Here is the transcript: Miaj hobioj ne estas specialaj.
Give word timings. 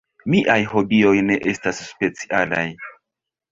Miaj 0.35 0.55
hobioj 0.71 1.13
ne 1.27 1.37
estas 1.53 1.83
specialaj. 1.91 2.65